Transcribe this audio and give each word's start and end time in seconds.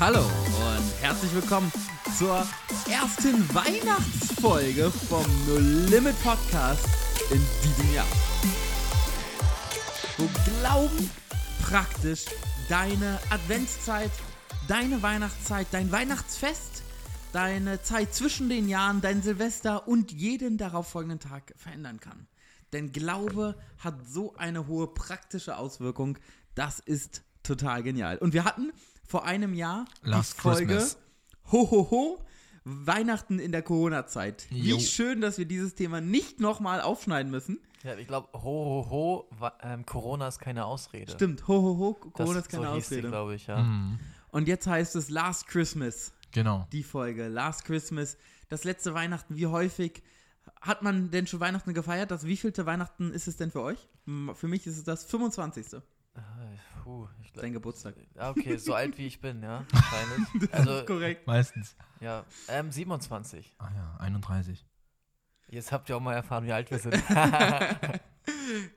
Hallo 0.00 0.20
und 0.20 1.02
herzlich 1.02 1.34
willkommen 1.34 1.72
zur 2.16 2.46
ersten 2.88 3.52
Weihnachtsfolge 3.52 4.92
vom 4.92 5.24
No 5.48 5.58
Limit 5.58 6.14
Podcast 6.22 6.86
in 7.32 7.44
diesem 7.64 7.94
Jahr. 7.96 8.06
Wo 10.16 10.28
Glauben 10.60 11.10
praktisch 11.60 12.26
deine 12.68 13.18
Adventszeit, 13.30 14.12
deine 14.68 15.02
Weihnachtszeit, 15.02 15.66
dein 15.72 15.90
Weihnachtsfest, 15.90 16.84
deine 17.32 17.82
Zeit 17.82 18.14
zwischen 18.14 18.48
den 18.48 18.68
Jahren, 18.68 19.00
dein 19.00 19.20
Silvester 19.20 19.88
und 19.88 20.12
jeden 20.12 20.58
darauf 20.58 20.86
folgenden 20.86 21.18
Tag 21.18 21.52
verändern 21.56 21.98
kann. 21.98 22.28
Denn 22.72 22.92
Glaube 22.92 23.56
hat 23.78 24.06
so 24.06 24.36
eine 24.36 24.68
hohe 24.68 24.86
praktische 24.86 25.56
Auswirkung, 25.56 26.18
das 26.54 26.78
ist 26.78 27.24
total 27.42 27.82
genial. 27.82 28.18
Und 28.18 28.32
wir 28.32 28.44
hatten 28.44 28.72
vor 29.08 29.24
einem 29.24 29.54
Jahr 29.54 29.86
Last 30.02 30.36
die 30.36 30.40
Folge 30.42 30.66
Christmas. 30.74 30.98
Ho 31.50 31.70
Ho 31.70 31.90
Ho 31.90 32.24
Weihnachten 32.64 33.38
in 33.38 33.50
der 33.50 33.62
Corona-Zeit. 33.62 34.46
Wie 34.50 34.70
Jo. 34.70 34.78
schön, 34.78 35.20
dass 35.22 35.38
wir 35.38 35.46
dieses 35.46 35.74
Thema 35.74 36.00
nicht 36.02 36.38
nochmal 36.38 36.82
aufschneiden 36.82 37.30
müssen. 37.32 37.58
Ja, 37.82 37.96
ich 37.96 38.06
glaube, 38.08 38.28
ho, 38.34 38.86
ho, 38.90 39.28
ho, 39.40 39.50
ähm, 39.62 39.86
Corona 39.86 40.28
ist 40.28 40.38
keine 40.40 40.66
Ausrede. 40.66 41.12
Stimmt, 41.12 41.46
Ho 41.48 41.54
Ho 41.62 41.78
Ho, 41.78 41.94
Corona 41.94 42.34
das, 42.34 42.46
ist 42.46 42.50
keine 42.50 42.64
so 42.66 42.70
Ausrede. 42.72 43.08
glaube 43.08 43.34
ich, 43.36 43.46
ja. 43.46 43.62
Mhm. 43.62 43.98
Und 44.30 44.48
jetzt 44.48 44.66
heißt 44.66 44.96
es 44.96 45.08
Last 45.08 45.46
Christmas, 45.46 46.12
Genau. 46.32 46.66
die 46.72 46.82
Folge. 46.82 47.28
Last 47.28 47.64
Christmas, 47.64 48.18
das 48.50 48.64
letzte 48.64 48.92
Weihnachten. 48.92 49.36
Wie 49.36 49.46
häufig 49.46 50.02
hat 50.60 50.82
man 50.82 51.10
denn 51.10 51.26
schon 51.26 51.40
Weihnachten 51.40 51.72
gefeiert? 51.72 52.10
Das 52.10 52.26
wievielte 52.26 52.66
Weihnachten 52.66 53.12
ist 53.12 53.28
es 53.28 53.36
denn 53.36 53.50
für 53.50 53.62
euch? 53.62 53.88
Für 54.34 54.48
mich 54.48 54.66
ist 54.66 54.76
es 54.76 54.84
das 54.84 55.04
25. 55.04 55.80
Puh, 56.88 57.06
ich 57.20 57.34
glaub, 57.34 57.42
Dein 57.42 57.52
Geburtstag. 57.52 57.96
Ah, 58.16 58.30
okay, 58.30 58.56
so 58.56 58.72
alt 58.72 58.96
wie 58.96 59.06
ich 59.06 59.20
bin, 59.20 59.42
ja, 59.42 59.62
wahrscheinlich. 59.70 60.54
Also, 60.54 60.86
Korrekt. 60.86 61.26
Meistens. 61.26 61.76
ja, 62.00 62.24
ähm, 62.48 62.72
27. 62.72 63.54
Ah 63.58 63.68
ja, 63.74 63.96
31. 63.98 64.64
Jetzt 65.50 65.70
habt 65.70 65.90
ihr 65.90 65.98
auch 65.98 66.00
mal 66.00 66.14
erfahren, 66.14 66.46
wie 66.46 66.52
alt 66.52 66.70
wir 66.70 66.78
sind. 66.78 66.94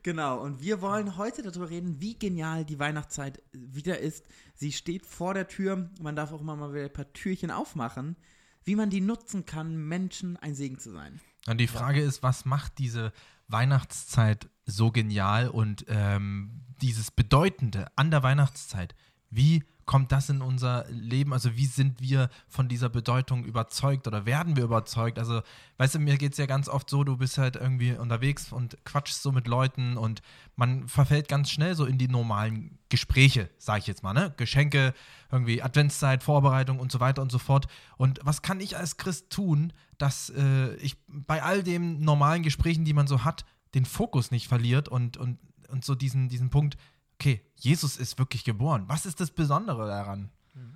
Genau, 0.04 0.40
und 0.42 0.62
wir 0.62 0.82
wollen 0.82 1.18
heute 1.18 1.42
darüber 1.42 1.70
reden, 1.70 2.02
wie 2.02 2.18
genial 2.20 2.66
die 2.66 2.80
Weihnachtszeit 2.80 3.42
wieder 3.54 4.00
ist. 4.00 4.26
Sie 4.54 4.72
steht 4.74 5.06
vor 5.06 5.34
der 5.34 5.48
Tür, 5.48 5.90
man 6.02 6.16
darf 6.16 6.34
auch 6.34 6.42
immer 6.42 6.56
mal 6.56 6.74
wieder 6.74 6.86
ein 6.86 6.94
paar 6.94 7.12
Türchen 7.14 7.52
aufmachen, 7.52 8.18
wie 8.66 8.76
man 8.76 8.90
die 8.90 9.02
nutzen 9.02 9.46
kann, 9.46 9.76
Menschen 9.76 10.36
ein 10.38 10.56
Segen 10.56 10.80
zu 10.80 10.92
sein. 10.92 11.22
Und 11.48 11.60
die 11.60 11.68
Frage 11.68 12.02
ist, 12.02 12.24
was 12.24 12.44
macht 12.44 12.78
diese 12.78 13.14
Weihnachtszeit 13.48 14.50
so 14.66 14.92
genial 14.92 15.50
und 15.50 15.86
ähm, 15.88 16.62
dieses 16.82 17.12
Bedeutende 17.12 17.88
an 17.96 18.12
der 18.12 18.24
Weihnachtszeit? 18.24 18.96
Wie 19.30 19.64
kommt 19.86 20.12
das 20.12 20.30
in 20.30 20.42
unser 20.42 20.86
Leben? 20.90 21.34
Also 21.34 21.56
wie 21.58 21.66
sind 21.66 22.00
wir 22.00 22.30
von 22.48 22.68
dieser 22.68 22.90
Bedeutung 22.90 23.44
überzeugt 23.44 24.08
oder 24.08 24.26
werden 24.26 24.56
wir 24.56 24.64
überzeugt? 24.64 25.20
Also, 25.20 25.42
weißt 25.78 25.96
du, 25.96 26.00
mir 26.00 26.18
geht 26.18 26.34
es 26.34 26.38
ja 26.38 26.46
ganz 26.46 26.70
oft 26.70 26.90
so, 26.90 27.04
du 27.04 27.18
bist 27.18 27.38
halt 27.38 27.56
irgendwie 27.56 27.92
unterwegs 27.94 28.52
und 28.52 28.78
quatschst 28.86 29.22
so 29.22 29.32
mit 29.32 29.48
Leuten 29.48 29.98
und 29.98 30.22
man 30.56 30.88
verfällt 30.88 31.28
ganz 31.28 31.50
schnell 31.50 31.76
so 31.76 31.86
in 31.86 31.98
die 31.98 32.08
normalen 32.08 32.80
Gespräche, 32.90 33.50
sage 33.58 33.80
ich 33.80 33.88
jetzt 33.88 34.04
mal, 34.04 34.14
ne? 34.14 34.34
Geschenke, 34.38 34.94
irgendwie 35.32 35.62
Adventszeit, 35.62 36.24
Vorbereitung 36.24 36.80
und 36.80 36.92
so 36.92 37.00
weiter 37.00 37.22
und 37.22 37.32
so 37.32 37.40
fort. 37.40 37.68
Und 37.98 38.20
was 38.24 38.42
kann 38.42 38.62
ich 38.62 38.78
als 38.78 38.98
Christ 38.98 39.30
tun, 39.30 39.74
dass 39.98 40.30
äh, 40.30 40.74
ich 40.76 40.98
bei 41.08 41.44
all 41.44 41.64
den 41.64 42.02
normalen 42.02 42.44
Gesprächen, 42.44 42.86
die 42.86 42.94
man 42.94 43.08
so 43.08 43.24
hat, 43.24 43.46
den 43.74 43.86
Fokus 43.86 44.32
nicht 44.32 44.48
verliert 44.48 44.90
und, 44.90 45.18
und, 45.18 45.40
und 45.70 45.86
so 45.86 45.96
diesen, 45.96 46.30
diesen 46.30 46.50
Punkt, 46.50 46.78
okay, 47.20 47.42
Jesus 47.56 47.98
ist 47.98 48.18
wirklich 48.20 48.44
geboren. 48.44 48.86
Was 48.88 49.06
ist 49.06 49.20
das 49.20 49.32
Besondere 49.32 49.88
daran? 49.88 50.30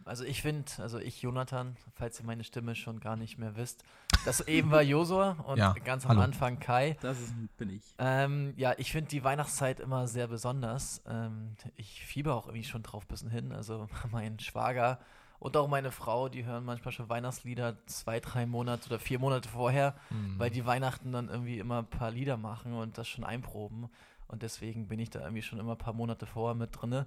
Also 0.06 0.24
ich 0.24 0.42
finde, 0.42 0.72
also 0.78 1.00
ich, 1.00 1.22
Jonathan, 1.22 1.76
falls 1.96 2.20
ihr 2.20 2.26
meine 2.26 2.44
Stimme 2.46 2.76
schon 2.76 3.02
gar 3.02 3.18
nicht 3.18 3.38
mehr 3.38 3.58
wisst, 3.58 3.84
das 4.24 4.40
eben 4.48 4.72
war 4.72 4.82
Josua 4.82 5.32
und 5.46 5.58
Ja, 5.58 5.74
ganz 5.84 6.06
am 6.06 6.12
hallo. 6.12 6.22
Anfang 6.22 6.60
Kai. 6.60 6.96
Das 7.02 7.20
ist, 7.20 7.34
bin 7.58 7.70
ich. 7.70 7.84
Ähm, 7.98 8.54
ja, 8.56 8.74
ich 8.78 8.92
finde 8.92 9.10
die 9.10 9.24
Weihnachtszeit 9.24 9.82
immer 9.82 10.08
sehr 10.08 10.28
besonders. 10.28 11.02
Ähm, 11.08 11.56
ich 11.76 12.06
fieber 12.06 12.36
auch 12.36 12.48
irgendwie 12.48 12.64
schon 12.64 12.84
drauf 12.84 13.04
ein 13.04 13.08
bisschen 13.08 13.30
hin. 13.30 13.52
Also 13.52 13.88
mein 14.12 14.40
Schwager 14.40 15.00
und 15.40 15.58
auch 15.58 15.68
meine 15.68 15.92
Frau, 15.92 16.30
die 16.30 16.46
hören 16.46 16.66
manchmal 16.66 16.92
schon 16.92 17.10
Weihnachtslieder 17.10 17.78
zwei, 17.86 18.20
drei 18.20 18.46
Monate 18.46 18.88
oder 18.88 19.00
vier 19.00 19.20
Monate 19.20 19.50
vorher, 19.50 19.96
weil 20.38 20.50
die 20.50 20.66
Weihnachten 20.66 21.12
dann 21.12 21.30
irgendwie 21.30 21.60
immer 21.60 21.80
ein 21.80 21.90
paar 21.90 22.12
Lieder 22.12 22.38
machen 22.38 22.74
und 22.74 22.98
das 22.98 23.08
schon 23.08 23.24
einproben. 23.24 23.90
Und 24.28 24.42
deswegen 24.42 24.88
bin 24.88 25.00
ich 25.00 25.10
da 25.10 25.20
irgendwie 25.20 25.42
schon 25.42 25.60
immer 25.60 25.74
ein 25.74 25.78
paar 25.78 25.94
Monate 25.94 26.26
vorher 26.26 26.56
mit 26.56 26.70
drinne. 26.72 27.06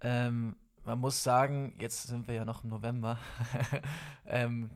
Ähm, 0.00 0.56
man 0.84 0.98
muss 0.98 1.22
sagen, 1.22 1.74
jetzt 1.78 2.06
sind 2.06 2.28
wir 2.28 2.34
ja 2.34 2.44
noch 2.44 2.64
im 2.64 2.70
November. 2.70 3.18
ähm, 4.26 4.70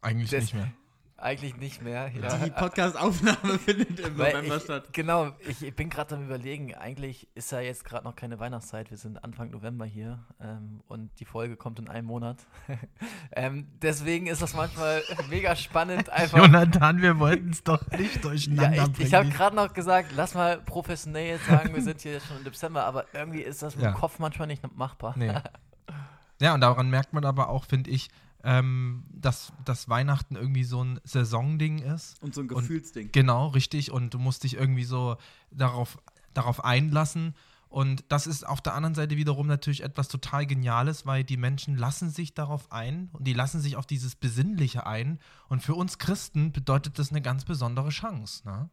Eigentlich 0.00 0.32
nicht 0.32 0.54
mehr. 0.54 0.72
Eigentlich 1.20 1.56
nicht 1.56 1.82
mehr. 1.82 2.10
Ja. 2.10 2.36
Die 2.36 2.50
Podcast-Aufnahme 2.50 3.58
findet 3.64 4.00
im 4.00 4.18
Weil 4.18 4.32
November 4.32 4.56
ich, 4.56 4.62
statt. 4.62 4.88
Genau, 4.92 5.32
ich, 5.46 5.62
ich 5.62 5.74
bin 5.74 5.90
gerade 5.90 6.16
am 6.16 6.24
überlegen, 6.24 6.74
eigentlich 6.74 7.28
ist 7.34 7.52
ja 7.52 7.60
jetzt 7.60 7.84
gerade 7.84 8.04
noch 8.04 8.16
keine 8.16 8.38
Weihnachtszeit, 8.40 8.90
wir 8.90 8.96
sind 8.98 9.22
Anfang 9.22 9.50
November 9.50 9.84
hier 9.84 10.18
ähm, 10.40 10.80
und 10.88 11.10
die 11.20 11.24
Folge 11.24 11.56
kommt 11.56 11.78
in 11.78 11.88
einem 11.88 12.06
Monat. 12.06 12.38
ähm, 13.32 13.68
deswegen 13.82 14.26
ist 14.26 14.42
das 14.42 14.54
manchmal 14.54 15.02
mega 15.28 15.54
spannend, 15.56 16.10
einfach. 16.10 16.38
Jonathan, 16.38 17.02
wir 17.02 17.18
wollten 17.18 17.50
es 17.50 17.62
doch 17.62 17.86
nicht 17.90 18.16
Ja, 18.16 18.20
durcheinander 18.22 18.88
ich 18.98 19.06
ich 19.06 19.14
habe 19.14 19.28
gerade 19.28 19.56
noch 19.56 19.72
gesagt, 19.72 20.12
lass 20.16 20.34
mal 20.34 20.58
professionell 20.60 21.28
jetzt 21.28 21.46
sagen, 21.46 21.74
wir 21.74 21.82
sind 21.82 22.00
hier 22.00 22.20
schon 22.20 22.38
im 22.38 22.44
Dezember, 22.44 22.84
aber 22.84 23.04
irgendwie 23.12 23.42
ist 23.42 23.62
das 23.62 23.76
mit 23.76 23.84
Ja. 23.84 23.92
dem 23.92 23.96
Kopf 23.96 24.18
manchmal 24.18 24.46
nicht 24.46 24.62
machbar. 24.76 25.14
Nee. 25.16 25.32
Ja, 26.40 26.54
und 26.54 26.62
daran 26.62 26.88
merkt 26.88 27.12
man 27.12 27.24
aber 27.24 27.50
auch, 27.50 27.66
finde 27.66 27.90
ich, 27.90 28.08
ähm, 28.44 29.04
dass, 29.12 29.52
dass 29.64 29.88
Weihnachten 29.88 30.36
irgendwie 30.36 30.64
so 30.64 30.82
ein 30.82 31.00
Saisonding 31.04 31.78
ist. 31.80 32.20
Und 32.22 32.34
so 32.34 32.40
ein 32.40 32.50
Und- 32.50 32.62
Gefühlsding. 32.62 33.10
Genau, 33.12 33.48
richtig. 33.48 33.90
Und 33.90 34.14
du 34.14 34.18
musst 34.18 34.44
dich 34.44 34.54
irgendwie 34.54 34.84
so 34.84 35.16
darauf, 35.50 35.98
darauf 36.34 36.64
einlassen. 36.64 37.34
Und 37.68 38.04
das 38.08 38.26
ist 38.26 38.44
auf 38.44 38.60
der 38.60 38.74
anderen 38.74 38.96
Seite 38.96 39.16
wiederum 39.16 39.46
natürlich 39.46 39.84
etwas 39.84 40.08
total 40.08 40.44
Geniales, 40.44 41.06
weil 41.06 41.22
die 41.22 41.36
Menschen 41.36 41.76
lassen 41.76 42.10
sich 42.10 42.34
darauf 42.34 42.72
ein 42.72 43.10
und 43.12 43.28
die 43.28 43.32
lassen 43.32 43.60
sich 43.60 43.76
auf 43.76 43.86
dieses 43.86 44.16
Besinnliche 44.16 44.86
ein. 44.86 45.20
Und 45.48 45.62
für 45.62 45.74
uns 45.74 45.98
Christen 45.98 46.50
bedeutet 46.50 46.98
das 46.98 47.10
eine 47.10 47.22
ganz 47.22 47.44
besondere 47.44 47.90
Chance, 47.90 48.42
ne? 48.44 48.70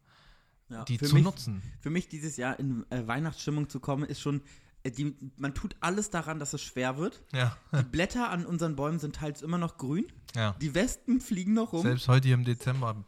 Ja, 0.70 0.84
die 0.84 0.98
zu 0.98 1.14
mich, 1.14 1.24
nutzen. 1.24 1.62
Für 1.80 1.92
mich 1.92 2.10
dieses 2.10 2.36
Jahr 2.38 2.60
in 2.60 2.86
äh, 2.90 3.06
Weihnachtsstimmung 3.08 3.70
zu 3.70 3.80
kommen, 3.80 4.04
ist 4.04 4.20
schon, 4.20 4.42
die, 4.86 5.16
man 5.38 5.54
tut 5.54 5.76
alles 5.82 6.10
daran, 6.10 6.40
dass 6.40 6.54
es 6.54 6.62
schwer 6.62 6.98
wird. 6.98 7.22
Ja, 7.34 7.58
Die 7.78 7.84
Blätter 7.84 8.30
an 8.30 8.46
unseren 8.46 8.76
Bäumen 8.76 9.00
sind 9.00 9.16
teils 9.16 9.42
immer 9.42 9.58
noch 9.58 9.78
grün. 9.78 10.06
ja. 10.36 10.56
Die 10.62 10.74
Wespen 10.76 11.20
fliegen 11.20 11.54
noch 11.54 11.74
rum. 11.74 11.82
Selbst 11.84 12.08
heute 12.08 12.28
hier 12.28 12.36
im 12.36 12.46
Dezember. 12.46 13.04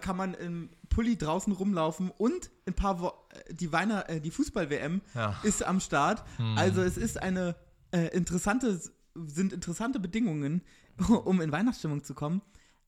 Kann 0.00 0.16
man 0.16 0.34
im 0.34 0.70
Pulli 0.90 1.16
draußen 1.16 1.52
rumlaufen 1.52 2.10
und 2.16 2.50
ein 2.66 2.74
paar 2.74 3.00
Wo 3.00 3.08
äh, 3.48 3.54
die 3.54 3.72
Weihnacht 3.72 4.08
äh, 4.08 4.20
die 4.20 4.30
Fußball-WM 4.30 5.00
Ja. 5.14 5.36
ist 5.42 5.64
am 5.64 5.80
Start. 5.80 6.22
Also 6.56 6.82
es 6.82 6.96
ist 6.96 7.20
eine 7.20 7.56
äh, 7.90 8.08
interessante, 8.16 8.80
sind 9.14 9.52
interessante 9.52 9.98
Bedingungen, 9.98 10.62
um 11.24 11.40
in 11.40 11.50
Weihnachtsstimmung 11.50 12.04
zu 12.04 12.14
kommen. 12.14 12.42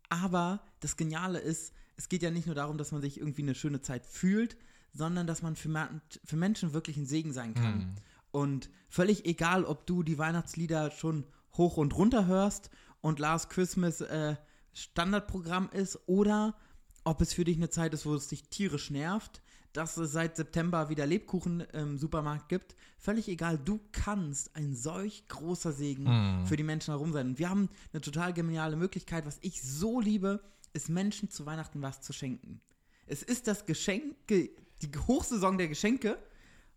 Aber 0.08 0.60
das 0.80 0.96
Geniale 0.96 1.38
ist, 1.40 1.72
es 1.96 2.08
geht 2.08 2.22
ja 2.22 2.30
nicht 2.30 2.46
nur 2.46 2.54
darum, 2.54 2.78
dass 2.78 2.92
man 2.92 3.00
sich 3.00 3.18
irgendwie 3.18 3.42
eine 3.42 3.54
schöne 3.56 3.80
Zeit 3.80 4.06
fühlt, 4.06 4.56
sondern 4.92 5.26
dass 5.26 5.42
man 5.42 5.56
für, 5.56 5.68
Man- 5.68 6.00
für 6.24 6.36
Menschen 6.36 6.72
wirklich 6.72 6.96
ein 6.96 7.06
Segen 7.06 7.32
sein 7.32 7.54
kann. 7.54 7.96
Und 8.36 8.68
völlig 8.90 9.24
egal, 9.24 9.64
ob 9.64 9.86
du 9.86 10.02
die 10.02 10.18
Weihnachtslieder 10.18 10.90
schon 10.90 11.24
hoch 11.54 11.78
und 11.78 11.96
runter 11.96 12.26
hörst 12.26 12.68
und 13.00 13.18
Last 13.18 13.48
Christmas 13.48 14.02
äh, 14.02 14.36
Standardprogramm 14.74 15.70
ist 15.70 15.98
oder 16.04 16.54
ob 17.02 17.22
es 17.22 17.32
für 17.32 17.44
dich 17.44 17.56
eine 17.56 17.70
Zeit 17.70 17.94
ist, 17.94 18.04
wo 18.04 18.14
es 18.14 18.28
dich 18.28 18.50
tierisch 18.50 18.90
nervt, 18.90 19.40
dass 19.72 19.96
es 19.96 20.12
seit 20.12 20.36
September 20.36 20.90
wieder 20.90 21.06
Lebkuchen 21.06 21.60
im 21.60 21.96
Supermarkt 21.96 22.50
gibt. 22.50 22.76
Völlig 22.98 23.26
egal, 23.28 23.56
du 23.56 23.80
kannst 23.90 24.54
ein 24.54 24.74
solch 24.74 25.26
großer 25.28 25.72
Segen 25.72 26.44
für 26.44 26.58
die 26.58 26.62
Menschen 26.62 26.92
herum 26.92 27.14
sein. 27.14 27.28
Und 27.28 27.38
wir 27.38 27.48
haben 27.48 27.70
eine 27.94 28.02
total 28.02 28.34
geniale 28.34 28.76
Möglichkeit, 28.76 29.24
was 29.24 29.38
ich 29.40 29.62
so 29.62 29.98
liebe, 29.98 30.42
ist 30.74 30.90
Menschen 30.90 31.30
zu 31.30 31.46
Weihnachten 31.46 31.80
was 31.80 32.02
zu 32.02 32.12
schenken. 32.12 32.60
Es 33.06 33.22
ist 33.22 33.46
das 33.46 33.64
Geschenke, 33.64 34.50
die 34.82 34.90
Hochsaison 35.06 35.56
der 35.56 35.68
Geschenke. 35.68 36.18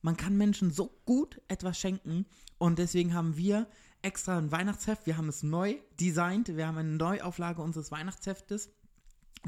Man 0.02 0.18
kann 0.18 0.38
Menschen 0.38 0.72
so 0.72 0.92
gut 1.06 1.42
etwas 1.48 1.78
schenken 1.78 2.26
und 2.58 2.80
deswegen 2.80 3.14
haben 3.14 3.38
wir 3.38 3.68
extra 4.02 4.38
ein 4.38 4.52
Weihnachtsheft. 4.52 5.06
Wir 5.06 5.18
haben 5.18 5.30
es 5.30 5.44
neu 5.44 5.76
designt. 6.00 6.56
Wir 6.56 6.68
haben 6.68 6.78
eine 6.78 6.90
Neuauflage 6.90 7.62
unseres 7.62 7.92
Weihnachtsheftes. 7.92 8.70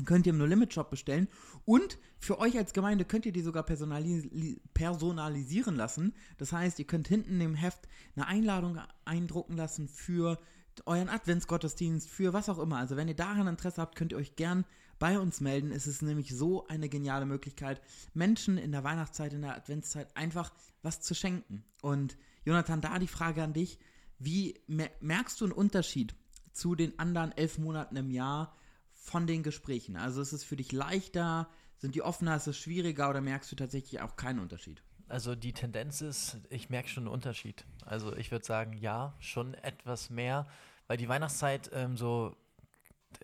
Könnt 0.05 0.25
ihr 0.25 0.31
im 0.31 0.37
No 0.37 0.45
Limit 0.45 0.73
Shop 0.73 0.89
bestellen. 0.89 1.27
Und 1.65 1.97
für 2.17 2.39
euch 2.39 2.57
als 2.57 2.73
Gemeinde 2.73 3.03
könnt 3.03 3.25
ihr 3.25 3.33
die 3.33 3.41
sogar 3.41 3.63
personali 3.63 4.61
personalisieren 4.73 5.75
lassen. 5.75 6.13
Das 6.37 6.53
heißt, 6.53 6.79
ihr 6.79 6.85
könnt 6.85 7.07
hinten 7.07 7.41
im 7.41 7.55
Heft 7.55 7.87
eine 8.15 8.27
Einladung 8.27 8.79
eindrucken 9.03 9.57
lassen 9.57 9.89
für 9.89 10.39
euren 10.85 11.09
Adventsgottesdienst, 11.09 12.09
für 12.09 12.33
was 12.33 12.49
auch 12.49 12.59
immer. 12.59 12.77
Also 12.77 12.95
wenn 12.95 13.07
ihr 13.07 13.15
daran 13.15 13.47
Interesse 13.47 13.81
habt, 13.81 13.95
könnt 13.95 14.11
ihr 14.11 14.17
euch 14.17 14.35
gern 14.35 14.65
bei 14.99 15.19
uns 15.19 15.41
melden. 15.41 15.71
Es 15.71 15.87
ist 15.87 16.01
nämlich 16.01 16.35
so 16.35 16.67
eine 16.67 16.87
geniale 16.87 17.25
Möglichkeit, 17.25 17.81
Menschen 18.13 18.57
in 18.57 18.71
der 18.71 18.83
Weihnachtszeit, 18.83 19.33
in 19.33 19.41
der 19.41 19.55
Adventszeit 19.55 20.15
einfach 20.15 20.53
was 20.83 21.01
zu 21.01 21.15
schenken. 21.15 21.63
Und 21.81 22.17
Jonathan, 22.45 22.81
da 22.81 22.99
die 22.99 23.07
Frage 23.07 23.43
an 23.43 23.53
dich. 23.53 23.79
Wie 24.19 24.61
mer 24.67 24.91
merkst 24.99 25.41
du 25.41 25.45
einen 25.45 25.53
Unterschied 25.53 26.13
zu 26.53 26.75
den 26.75 26.99
anderen 26.99 27.31
elf 27.31 27.57
Monaten 27.57 27.95
im 27.95 28.11
Jahr 28.11 28.55
von 28.93 29.25
den 29.25 29.41
Gesprächen? 29.41 29.95
Also 29.95 30.21
ist 30.21 30.33
es 30.33 30.43
für 30.43 30.55
dich 30.55 30.71
leichter, 30.71 31.49
sind 31.77 31.95
die 31.95 32.03
offener, 32.03 32.35
ist 32.35 32.45
es 32.45 32.57
schwieriger 32.57 33.09
oder 33.09 33.21
merkst 33.21 33.51
du 33.51 33.55
tatsächlich 33.55 34.01
auch 34.01 34.15
keinen 34.15 34.39
Unterschied? 34.39 34.83
Also 35.11 35.35
die 35.35 35.51
Tendenz 35.51 35.99
ist, 36.01 36.37
ich 36.49 36.69
merke 36.69 36.87
schon 36.87 37.03
einen 37.03 37.13
Unterschied. 37.13 37.65
Also 37.85 38.15
ich 38.15 38.31
würde 38.31 38.45
sagen, 38.45 38.73
ja, 38.77 39.13
schon 39.19 39.53
etwas 39.55 40.09
mehr, 40.09 40.47
weil 40.87 40.95
die 40.95 41.09
Weihnachtszeit 41.09 41.69
ähm, 41.73 41.97
so, 41.97 42.35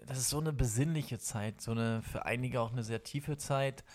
das 0.06 0.18
ist 0.18 0.30
so 0.30 0.40
eine 0.40 0.52
besinnliche 0.52 1.18
Zeit, 1.18 1.62
so 1.62 1.72
eine 1.72 2.02
für 2.02 2.26
einige 2.26 2.60
auch 2.60 2.74
eine 2.74 2.84
sehr 2.84 3.04
tiefe 3.04 3.38
Zeit. 3.38 3.86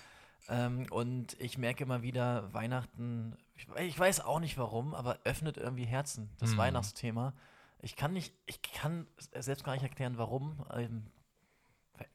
Ähm, 0.49 0.87
und 0.91 1.39
ich 1.39 1.59
merke 1.59 1.85
immer 1.85 2.03
wieder, 2.03 2.53
Weihnachten, 2.55 3.37
ich, 3.57 3.69
ich, 3.77 3.99
weiß 3.99 4.21
auch 4.21 4.41
nicht 4.41 4.57
warum, 4.57 4.95
aber 4.95 5.19
öffnet 5.25 5.59
irgendwie 5.59 5.85
Herzen, 5.85 6.31
das 6.39 6.53
mhm. 6.53 6.59
Weihnachtsthema. 6.59 7.35
Ich 7.83 7.95
kann 7.95 8.15
nicht, 8.15 8.35
ich 8.47 8.63
kann 8.63 9.07
selbst 9.39 9.65
gar 9.65 9.75
nicht 9.75 9.83
erklären, 9.83 10.17
warum. 10.17 10.65
Ähm, 10.73 11.05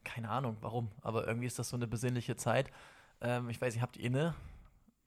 keine 0.02 0.28
Ahnung, 0.28 0.56
warum, 0.60 0.90
aber 1.02 1.28
irgendwie 1.28 1.46
ist 1.46 1.58
das 1.60 1.68
so 1.68 1.76
eine 1.76 1.86
besinnliche 1.86 2.36
Zeit. 2.36 2.68
Ähm, 3.20 3.48
ich 3.48 3.60
weiß, 3.60 3.76
ihr 3.76 3.82
habt 3.82 3.96
ihr 3.96 4.10
eine 4.10 4.34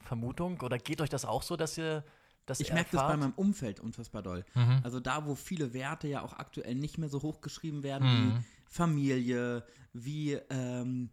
Vermutung 0.03 0.59
oder 0.61 0.77
geht 0.77 1.01
euch 1.01 1.09
das 1.09 1.25
auch 1.25 1.43
so, 1.43 1.55
dass 1.55 1.77
ihr 1.77 2.03
das 2.45 2.59
Ich 2.59 2.73
merke 2.73 2.97
das 2.97 3.07
bei 3.07 3.17
meinem 3.17 3.33
Umfeld 3.33 3.79
unfassbar 3.79 4.21
doll. 4.21 4.43
Mhm. 4.55 4.81
Also 4.83 4.99
da, 4.99 5.25
wo 5.25 5.35
viele 5.35 5.73
Werte 5.73 6.07
ja 6.07 6.21
auch 6.21 6.33
aktuell 6.33 6.75
nicht 6.75 6.97
mehr 6.97 7.09
so 7.09 7.21
hochgeschrieben 7.21 7.83
werden, 7.83 8.07
mhm. 8.07 8.37
wie 8.37 8.43
Familie, 8.65 9.63
wie, 9.93 10.33
ähm, 10.49 11.09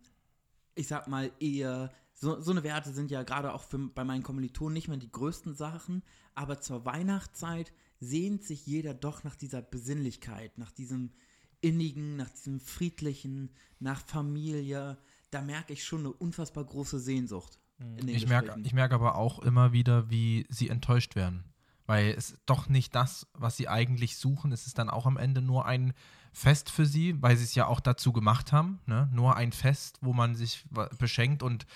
ich 0.74 0.88
sag 0.88 1.06
mal, 1.08 1.30
Ehe, 1.38 1.90
so, 2.14 2.40
so 2.40 2.50
eine 2.50 2.64
Werte 2.64 2.92
sind 2.92 3.10
ja 3.10 3.22
gerade 3.22 3.52
auch 3.52 3.62
für, 3.62 3.78
bei 3.78 4.04
meinen 4.04 4.22
Kommilitonen 4.22 4.72
nicht 4.72 4.88
mehr 4.88 4.96
die 4.96 5.12
größten 5.12 5.54
Sachen, 5.54 6.02
aber 6.34 6.60
zur 6.60 6.84
Weihnachtszeit 6.84 7.72
sehnt 8.00 8.44
sich 8.44 8.66
jeder 8.66 8.94
doch 8.94 9.24
nach 9.24 9.36
dieser 9.36 9.62
Besinnlichkeit, 9.62 10.56
nach 10.58 10.70
diesem 10.70 11.12
innigen, 11.60 12.16
nach 12.16 12.30
diesem 12.30 12.60
friedlichen, 12.60 13.50
nach 13.80 14.04
Familie. 14.06 14.98
Da 15.30 15.42
merke 15.42 15.72
ich 15.72 15.84
schon 15.84 16.00
eine 16.00 16.12
unfassbar 16.12 16.64
große 16.64 17.00
Sehnsucht. 17.00 17.58
Mhm. 17.78 18.08
ich 18.08 18.26
merke 18.28 18.54
ich 18.62 18.72
merk 18.72 18.92
aber 18.92 19.16
auch 19.16 19.38
immer 19.38 19.72
wieder, 19.72 20.10
wie 20.10 20.46
sie 20.48 20.68
enttäuscht 20.68 21.16
werden. 21.16 21.44
Weil 21.86 22.10
es 22.10 22.36
doch 22.44 22.68
nicht 22.68 22.94
das, 22.94 23.26
was 23.32 23.56
sie 23.56 23.68
eigentlich 23.68 24.18
suchen. 24.18 24.52
Es 24.52 24.66
ist 24.66 24.78
dann 24.78 24.90
auch 24.90 25.06
am 25.06 25.16
Ende 25.16 25.40
nur 25.40 25.64
ein 25.64 25.94
Fest 26.32 26.70
für 26.70 26.84
sie, 26.84 27.20
weil 27.22 27.36
sie 27.36 27.44
es 27.44 27.54
ja 27.54 27.66
auch 27.66 27.80
dazu 27.80 28.12
gemacht 28.12 28.52
haben. 28.52 28.80
Ne? 28.84 29.08
Nur 29.10 29.36
ein 29.36 29.52
Fest, 29.52 29.98
wo 30.02 30.12
man 30.12 30.34
sich 30.34 30.66
beschenkt 30.98 31.42
und 31.42 31.66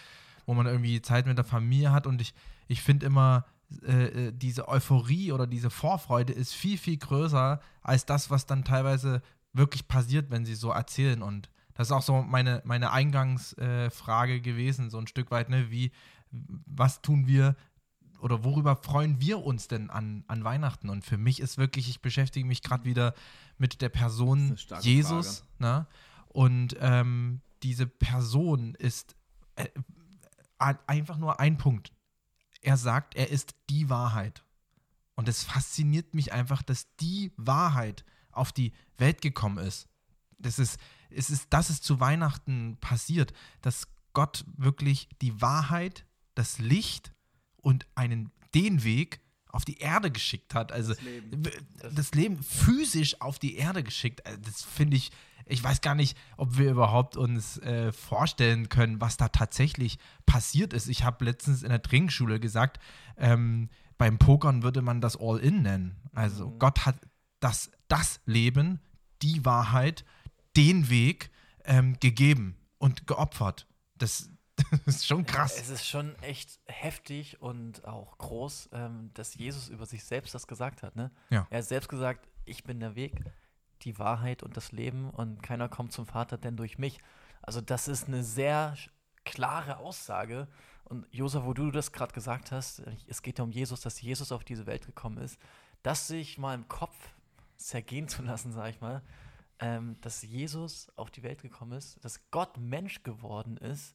wo 0.45 0.53
man 0.53 0.67
irgendwie 0.67 1.01
Zeit 1.01 1.27
mit 1.27 1.39
der 1.39 1.45
Familie 1.45 1.93
hat. 1.93 2.07
Und 2.07 2.21
ich, 2.21 2.35
ich 2.69 2.83
finde 2.83 3.07
immer, 3.07 3.47
äh, 3.87 4.29
äh, 4.29 4.33
diese 4.33 4.69
Euphorie 4.69 5.33
oder 5.33 5.47
diese 5.47 5.71
Vorfreude 5.71 6.33
ist 6.33 6.53
viel, 6.53 6.77
viel 6.77 6.99
größer 6.99 7.61
als 7.83 8.05
das, 8.05 8.31
was 8.31 8.47
dann 8.47 8.65
teilweise 8.65 9.23
wirklich 9.53 9.89
passiert, 9.89 10.31
wenn 10.31 10.45
sie 10.45 10.55
so 10.55 10.71
erzählen. 10.71 11.23
Und 11.23 11.49
das 11.75 11.89
ist 11.89 11.93
auch 11.93 12.03
so 12.03 12.23
meine, 12.23 12.63
meine 12.65 12.91
Eingangsfrage 12.91 14.35
äh, 14.35 14.41
gewesen, 14.41 14.91
so 14.91 14.99
ein 14.99 15.07
Stück 15.07 15.31
weit, 15.31 15.49
ne? 15.49 15.71
Wie, 15.71 15.93
was 16.31 17.03
tun 17.03 17.27
wir 17.27 17.57
oder 18.23 18.45
worüber 18.45 18.77
freuen 18.77 19.21
wir 19.21 19.45
uns 19.45 19.67
denn 19.67 19.91
an, 19.91 20.25
an 20.29 20.45
Weihnachten? 20.45 20.89
Und 20.89 21.05
für 21.05 21.19
mich 21.19 21.41
ist 21.41 21.59
wirklich, 21.59 21.89
ich 21.89 22.01
beschäftige 22.01 22.47
mich 22.47 22.63
gerade 22.63 22.85
wieder 22.85 23.15
mit 23.59 23.83
der 23.83 23.89
Person 23.89 24.57
Jesus. 24.81 25.45
Ne? 25.59 25.87
Und 26.29 26.77
ähm, 26.81 27.41
diese 27.65 27.87
Person 27.87 28.77
ist 28.77 29.17
äh, 29.57 29.67
einfach 30.59 31.19
nur 31.19 31.41
ein 31.41 31.59
Punkt. 31.59 31.93
Er 32.61 32.77
sagt, 32.77 33.17
er 33.17 33.29
ist 33.29 33.57
die 33.69 33.91
Wahrheit. 33.91 34.45
Und 35.17 35.29
es 35.29 35.43
fasziniert 35.43 36.15
mich 36.15 36.33
einfach, 36.33 36.63
dass 36.63 36.95
die 36.97 37.33
Wahrheit 37.37 38.05
auf 38.31 38.53
die 38.53 38.73
Welt 38.99 39.21
gekommen 39.21 39.59
ist. 39.59 39.89
Das 40.43 40.59
ist, 40.59 40.79
es 41.11 41.31
ist, 41.31 41.47
das 41.51 41.71
ist 41.71 41.85
zu 41.85 42.01
Weihnachten 42.01 42.77
passiert, 42.81 43.33
dass 43.61 43.89
Gott 44.13 44.45
wirklich 44.57 45.09
die 45.21 45.41
Wahrheit, 45.41 46.05
das 46.35 46.59
Licht 46.59 47.13
und 47.57 47.87
einen, 47.95 48.31
den 48.55 48.85
Weg 48.85 49.21
auf 49.49 49.65
die 49.65 49.79
Erde 49.79 50.11
geschickt 50.11 50.55
hat. 50.55 50.73
Also 50.73 50.95
das 50.95 51.03
Leben, 51.03 51.43
das 51.95 52.11
Leben 52.13 52.43
physisch 52.43 53.21
auf 53.21 53.39
die 53.39 53.57
Erde 53.57 53.83
geschickt. 53.83 54.25
Also 54.27 54.41
das 54.41 54.63
finde 54.63 54.97
ich, 54.97 55.11
ich 55.47 55.63
weiß 55.63 55.83
gar 55.83 55.95
nicht, 55.95 56.17
ob 56.37 56.57
wir 56.57 56.71
überhaupt 56.71 57.17
uns 57.17 57.59
äh, 57.59 57.93
vorstellen 57.93 58.69
können, 58.69 59.01
was 59.01 59.19
da 59.19 59.29
tatsächlich 59.29 59.99
passiert 60.25 60.73
ist. 60.73 60.89
Ich 60.89 61.05
habe 61.05 61.25
letztens 61.25 61.63
in 61.63 61.69
der 61.69 61.83
Trinkschule 61.83 62.41
gesagt, 62.41 62.81
ähm, 63.17 63.69
beim 63.99 64.19
Pokern 64.19 64.63
würde 64.63 64.83
man 64.83 65.01
das 65.01 65.17
All-In 65.21 65.63
nennen. 65.63 65.97
Also 66.15 66.49
mhm. 66.49 66.59
Gott 66.59 66.87
hat 66.87 66.97
das, 67.41 67.71
das 67.89 68.21
Leben, 68.25 68.81
die 69.21 69.45
Wahrheit, 69.45 70.05
den 70.57 70.91
Weg 70.91 71.31
ähm, 71.65 71.99
gegeben 72.01 72.57
und 72.79 73.07
geopfert. 73.07 73.67
Das, 73.97 74.31
das, 74.85 74.97
ist 74.97 75.07
schon 75.07 75.25
krass. 75.27 75.57
Es 75.59 75.69
ist 75.69 75.87
schon 75.87 76.15
echt 76.23 76.61
heftig 76.67 77.41
und 77.41 77.85
auch 77.85 78.19
groß, 78.19 78.71
ähm, 78.73 79.11
dass 79.15 79.35
Jesus 79.35 79.69
über 79.69 79.87
sich 79.87 80.05
selbst 80.05 80.35
das 80.35 80.47
gesagt 80.47 80.83
hat. 80.83 80.97
Ne? 80.97 81.11
Ja. 81.31 81.47
Er 81.51 81.59
hat 81.59 81.65
selbst 81.65 81.89
gesagt, 81.89 82.29
ich 82.45 82.65
bin 82.65 82.81
der 82.81 82.95
Weg, 82.95 83.25
die 83.83 83.99
Wahrheit 83.99 84.43
und 84.43 84.57
das 84.57 84.73
Leben 84.73 85.11
und 85.11 85.43
keiner 85.43 85.69
kommt 85.69 85.93
zum 85.93 86.07
Vater 86.07 86.39
denn 86.39 86.57
durch 86.57 86.79
mich. 86.79 86.99
Also 87.43 87.61
das 87.61 87.89
ist 87.89 88.09
eine 88.09 88.23
sehr 88.23 88.77
klare 89.25 89.79
Aussage. 89.79 90.49
Und 90.85 91.07
Josa, 91.11 91.45
wo 91.45 91.55
du 91.55 91.71
das 91.71 91.93
gerade 91.93 92.13
gesagt 92.13 92.53
hast, 92.53 92.83
es 93.07 93.23
geht 93.23 93.39
ja 93.39 93.45
um 93.45 93.51
Jesus, 93.51 93.81
dass 93.81 94.01
Jesus 94.01 94.33
auf 94.33 94.45
diese 94.45 94.67
Welt 94.67 94.87
gekommen 94.87 95.19
ist, 95.19 95.39
das 95.83 96.07
sich 96.07 96.39
mal 96.39 96.55
im 96.55 96.69
Kopf 96.69 96.95
zergehen 97.57 98.09
zu 98.09 98.23
lassen, 98.23 98.53
sag 98.53 98.71
ich 98.71 98.81
mal, 98.81 99.03
ähm, 99.63 99.97
dass 100.01 100.23
Jesus 100.23 100.91
auf 100.97 101.11
die 101.13 101.23
Welt 101.23 101.41
gekommen 101.41 101.73
ist, 101.73 102.05
dass 102.05 102.21
Gott 102.33 102.59
Mensch 102.59 103.05
geworden 103.05 103.57
ist 103.57 103.95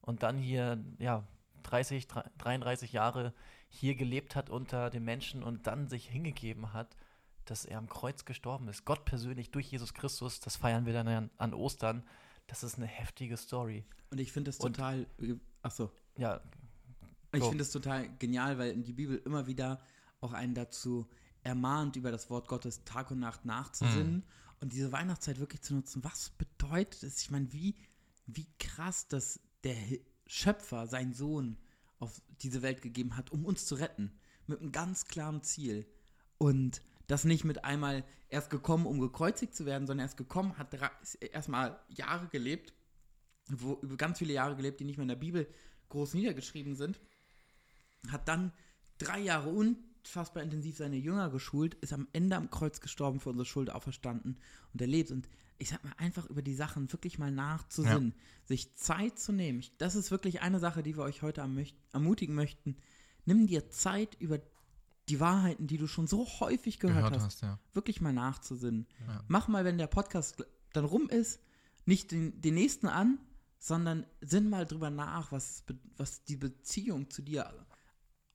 und 0.00 0.22
dann 0.22 0.38
hier, 0.38 0.82
ja, 0.98 1.26
30, 1.64 2.06
33 2.38 2.92
Jahre 2.92 3.34
hier 3.68 3.96
gelebt 3.96 4.36
hat 4.36 4.50
unter 4.50 4.88
den 4.88 5.04
Menschen 5.04 5.42
und 5.42 5.66
dann 5.66 5.88
sich 5.88 6.08
hingegeben 6.08 6.72
hat, 6.72 6.96
dass 7.44 7.64
er 7.64 7.78
am 7.78 7.88
Kreuz 7.88 8.24
gestorben 8.24 8.68
ist. 8.68 8.84
Gott 8.84 9.04
persönlich 9.04 9.50
durch 9.50 9.70
Jesus 9.70 9.94
Christus, 9.94 10.38
das 10.38 10.56
feiern 10.56 10.86
wir 10.86 10.92
dann 10.92 11.30
an, 11.36 11.54
Ostern. 11.54 12.04
Das 12.46 12.62
ist 12.62 12.76
eine 12.76 12.86
heftige 12.86 13.36
Story. 13.36 13.84
Und 14.10 14.20
ich 14.20 14.32
finde 14.32 14.50
das 14.50 14.58
total, 14.58 15.06
achso. 15.62 15.90
Ja. 16.16 16.40
Ich 17.32 17.44
finde 17.44 17.62
es 17.62 17.70
total 17.72 18.08
genial, 18.18 18.58
weil 18.58 18.76
die 18.76 18.92
Bibel 18.92 19.20
immer 19.24 19.46
wieder 19.46 19.80
auch 20.20 20.32
einen 20.32 20.54
dazu 20.54 21.08
ermahnt, 21.42 21.96
über 21.96 22.12
das 22.12 22.30
Wort 22.30 22.46
Gottes 22.48 22.84
Tag 22.84 23.10
und 23.10 23.18
Nacht 23.18 23.44
nachzusinnen 23.44 24.14
mhm. 24.14 24.22
Und 24.60 24.72
diese 24.72 24.92
Weihnachtszeit 24.92 25.40
wirklich 25.40 25.62
zu 25.62 25.74
nutzen. 25.74 26.04
Was 26.04 26.30
bedeutet 26.30 27.02
es? 27.02 27.22
Ich 27.22 27.30
meine, 27.30 27.52
wie, 27.52 27.74
wie 28.26 28.46
krass, 28.58 29.08
dass 29.08 29.40
der 29.64 29.76
Schöpfer 30.26 30.86
seinen 30.86 31.14
Sohn 31.14 31.56
auf 31.98 32.22
diese 32.42 32.62
Welt 32.62 32.82
gegeben 32.82 33.16
hat, 33.16 33.30
um 33.30 33.44
uns 33.44 33.66
zu 33.66 33.74
retten. 33.74 34.12
Mit 34.46 34.60
einem 34.60 34.72
ganz 34.72 35.06
klaren 35.06 35.42
Ziel. 35.42 35.86
Und 36.38 36.82
das 37.06 37.24
nicht 37.24 37.44
mit 37.44 37.64
einmal 37.64 38.04
erst 38.28 38.50
gekommen, 38.50 38.86
um 38.86 39.00
gekreuzigt 39.00 39.54
zu 39.54 39.66
werden, 39.66 39.86
sondern 39.86 40.06
erst 40.06 40.16
gekommen, 40.16 40.56
hat 40.56 40.76
erstmal 41.20 41.78
Jahre 41.88 42.28
gelebt, 42.28 42.72
wo, 43.48 43.76
ganz 43.96 44.18
viele 44.18 44.32
Jahre 44.32 44.56
gelebt, 44.56 44.80
die 44.80 44.84
nicht 44.84 44.96
mehr 44.96 45.02
in 45.02 45.08
der 45.08 45.16
Bibel 45.16 45.48
groß 45.88 46.14
niedergeschrieben 46.14 46.76
sind, 46.76 47.00
hat 48.08 48.28
dann 48.28 48.52
drei 48.98 49.18
Jahre 49.18 49.50
unfassbar 50.00 50.42
intensiv 50.42 50.76
seine 50.76 50.96
Jünger 50.96 51.30
geschult, 51.30 51.74
ist 51.74 51.92
am 51.92 52.08
Ende 52.12 52.36
am 52.36 52.50
Kreuz 52.50 52.80
gestorben, 52.80 53.20
für 53.20 53.30
unsere 53.30 53.46
Schuld 53.46 53.70
auferstanden 53.70 54.38
und 54.72 54.80
er 54.80 54.86
lebt. 54.86 55.10
Und 55.10 55.28
ich 55.58 55.68
sag 55.68 55.84
mal, 55.84 55.92
einfach 55.98 56.26
über 56.26 56.42
die 56.42 56.54
Sachen 56.54 56.90
wirklich 56.92 57.18
mal 57.18 57.30
nachzusinnen, 57.30 58.14
ja. 58.16 58.46
sich 58.46 58.74
Zeit 58.76 59.18
zu 59.18 59.32
nehmen. 59.32 59.62
das 59.78 59.94
ist 59.94 60.10
wirklich 60.10 60.40
eine 60.40 60.58
Sache, 60.58 60.82
die 60.82 60.96
wir 60.96 61.02
euch 61.02 61.22
heute 61.22 61.46
ermutigen 61.92 62.34
möchten. 62.34 62.76
Nimm 63.26 63.46
dir 63.46 63.68
Zeit, 63.70 64.16
über 64.18 64.40
die 65.08 65.20
Wahrheiten, 65.20 65.66
die 65.66 65.76
du 65.76 65.86
schon 65.86 66.06
so 66.06 66.26
häufig 66.40 66.78
gehört, 66.78 66.98
gehört 66.98 67.16
hast, 67.16 67.24
hast 67.24 67.42
ja. 67.42 67.58
wirklich 67.74 68.00
mal 68.00 68.12
nachzusinnen. 68.12 68.86
Ja. 69.06 69.24
Mach 69.28 69.48
mal, 69.48 69.64
wenn 69.64 69.76
der 69.76 69.88
Podcast 69.88 70.44
dann 70.72 70.84
rum 70.84 71.08
ist, 71.08 71.40
nicht 71.84 72.12
den, 72.12 72.40
den 72.40 72.54
nächsten 72.54 72.86
an, 72.86 73.18
sondern 73.58 74.06
sinn 74.20 74.48
mal 74.48 74.64
drüber 74.64 74.88
nach, 74.88 75.32
was, 75.32 75.64
was 75.96 76.24
die 76.24 76.36
Beziehung 76.36 77.10
zu 77.10 77.22
dir 77.22 77.52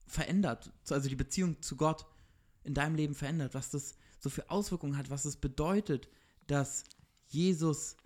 verändert, 0.08 0.72
also 0.90 1.10
die 1.10 1.16
Beziehung 1.16 1.62
zu 1.62 1.76
Gott 1.76 2.06
in 2.64 2.74
deinem 2.74 2.96
Leben 2.96 3.16
verändert, 3.16 3.54
was 3.54 3.70
das 3.70 3.96
so 4.20 4.30
für 4.30 4.50
Auswirkungen 4.50 4.98
hat, 4.98 5.10
was 5.10 5.26
es 5.26 5.38
bedeutet, 5.38 6.10
dass 6.48 6.84
Jesus 7.28 7.98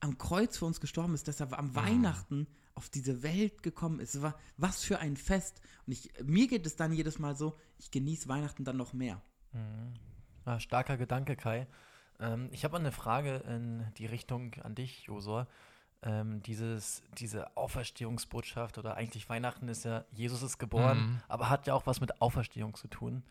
am 0.00 0.18
Kreuz 0.18 0.58
für 0.58 0.66
uns 0.66 0.80
gestorben 0.80 1.14
ist, 1.14 1.28
dass 1.28 1.40
er 1.40 1.58
am 1.58 1.68
ja. 1.68 1.74
Weihnachten 1.74 2.46
auf 2.74 2.90
diese 2.90 3.22
Welt 3.22 3.62
gekommen 3.62 4.00
ist. 4.00 4.18
Was 4.56 4.84
für 4.84 4.98
ein 4.98 5.16
Fest. 5.16 5.60
Und 5.86 5.94
ich, 5.94 6.12
mir 6.22 6.46
geht 6.46 6.66
es 6.66 6.76
dann 6.76 6.92
jedes 6.92 7.18
Mal 7.18 7.34
so, 7.34 7.58
ich 7.78 7.90
genieße 7.90 8.28
Weihnachten 8.28 8.64
dann 8.64 8.76
noch 8.76 8.92
mehr. 8.92 9.22
Mhm. 9.52 9.94
Ja, 10.44 10.60
starker 10.60 10.96
Gedanke, 10.96 11.36
Kai. 11.36 11.66
Ähm, 12.20 12.48
ich 12.52 12.64
habe 12.64 12.76
eine 12.76 12.92
Frage 12.92 13.36
in 13.48 13.84
die 13.96 14.06
Richtung 14.06 14.54
an 14.62 14.74
dich, 14.74 15.04
Josor 15.04 15.48
ähm, 16.02 16.42
dieses, 16.42 17.02
diese 17.18 17.56
Auferstehungsbotschaft 17.56 18.78
oder 18.78 18.96
eigentlich 18.96 19.28
Weihnachten 19.28 19.68
ist 19.68 19.84
ja, 19.84 20.04
Jesus 20.12 20.42
ist 20.42 20.58
geboren, 20.58 20.98
mhm. 20.98 21.22
aber 21.28 21.50
hat 21.50 21.66
ja 21.66 21.74
auch 21.74 21.86
was 21.86 22.00
mit 22.00 22.20
Auferstehung 22.20 22.74
zu 22.74 22.88
tun. 22.88 23.24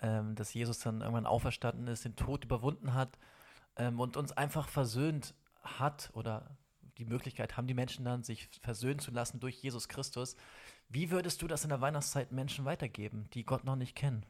ähm, 0.00 0.34
dass 0.34 0.52
Jesus 0.54 0.78
dann 0.80 1.00
irgendwann 1.00 1.26
auferstanden 1.26 1.86
ist, 1.88 2.04
den 2.04 2.16
Tod 2.16 2.44
überwunden 2.44 2.94
hat 2.94 3.18
ähm, 3.76 4.00
und 4.00 4.16
uns 4.16 4.32
einfach 4.32 4.68
versöhnt 4.68 5.34
hat 5.62 6.10
oder 6.12 6.56
die 6.98 7.04
Möglichkeit 7.04 7.56
haben 7.56 7.66
die 7.66 7.74
Menschen 7.74 8.04
dann, 8.04 8.22
sich 8.22 8.48
versöhnen 8.60 8.98
zu 8.98 9.10
lassen 9.10 9.40
durch 9.40 9.56
Jesus 9.56 9.88
Christus. 9.88 10.36
Wie 10.88 11.10
würdest 11.10 11.42
du 11.42 11.46
das 11.46 11.64
in 11.64 11.68
der 11.70 11.80
Weihnachtszeit 11.80 12.32
Menschen 12.32 12.64
weitergeben, 12.64 13.28
die 13.34 13.44
Gott 13.44 13.64
noch 13.64 13.76
nicht 13.76 13.94
kennen? 13.94 14.24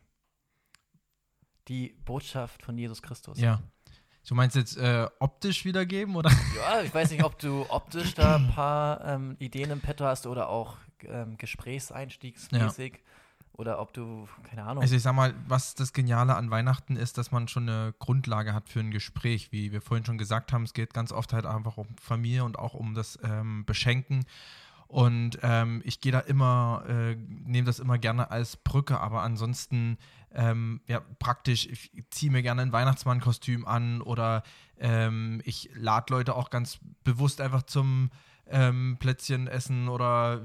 Die 1.69 1.91
Botschaft 2.05 2.63
von 2.63 2.77
Jesus 2.79 3.03
Christus. 3.03 3.39
Ja. 3.39 3.61
Du 4.27 4.35
meinst 4.35 4.57
jetzt 4.57 4.77
äh, 4.77 5.07
optisch 5.21 5.65
wiedergeben 5.65 6.17
oder? 6.17 6.31
Ja, 6.57 6.83
ich 6.83 6.93
weiß 6.93 7.13
nicht, 7.13 7.23
ob 7.23 7.39
du 7.39 7.65
optisch 7.69 8.15
da 8.15 8.37
ein 8.37 8.49
paar 8.49 9.05
ähm, 9.05 9.37
Ideen 9.39 9.71
im 9.71 9.81
Petto 9.81 10.05
hast 10.05 10.27
oder 10.27 10.49
auch 10.49 10.77
ähm, 11.05 11.37
gesprächseinstiegsmäßig. 11.37 12.93
Ja. 12.95 12.99
Oder 13.53 13.81
ob 13.81 13.95
du, 13.95 14.29
keine 14.51 14.65
Ahnung. 14.65 14.83
Also 14.83 14.97
ich 14.97 15.03
sag 15.03 15.15
mal, 15.15 15.33
was 15.47 15.75
das 15.75 15.95
Geniale 15.95 16.35
an 16.35 16.51
Weihnachten 16.51 16.97
ist, 16.97 17.17
dass 17.17 17.31
man 17.31 17.49
schon 17.49 17.69
eine 17.69 17.95
Grundlage 17.99 18.53
hat 18.53 18.69
für 18.69 18.81
ein 18.81 18.91
Gespräch. 18.91 19.51
Wie 19.51 19.73
wir 19.73 19.81
vorhin 19.81 20.05
schon 20.05 20.19
gesagt 20.19 20.53
haben, 20.53 20.65
es 20.65 20.75
geht 20.75 20.93
ganz 20.93 21.11
oft 21.11 21.33
halt 21.33 21.47
einfach 21.47 21.79
um 21.79 21.87
Familie 21.99 22.45
und 22.45 22.59
auch 22.59 22.75
um 22.75 22.95
das 22.95 23.19
ähm, 23.23 23.65
Beschenken. 23.65 24.27
Und 24.89 25.39
ähm, 25.43 25.83
ich 25.85 26.01
gehe 26.01 26.13
da 26.13 26.21
immer, 26.21 26.85
äh, 26.89 27.17
nehme 27.17 27.67
das 27.67 27.81
immer 27.81 27.99
gerne 27.99 28.31
als 28.31 28.57
Brücke, 28.57 29.01
aber 29.01 29.23
ansonsten, 29.23 29.99
ähm, 30.33 30.81
ja, 30.87 31.01
praktisch, 31.19 31.67
ich 31.67 31.91
ziehe 32.11 32.31
mir 32.31 32.43
gerne 32.43 32.63
ein 32.63 32.73
Weihnachtsmannkostüm 32.73 33.67
an 33.67 34.01
oder 34.01 34.43
ähm, 34.79 35.43
ich 35.45 35.71
lade 35.75 36.13
Leute 36.13 36.37
auch 36.37 36.51
ganz 36.51 36.79
bewusst 37.03 37.41
einfach 37.41 37.63
zum 37.63 38.11
ähm, 38.49 38.97
Plätzchen 39.01 39.49
essen 39.49 39.89
oder 39.89 40.43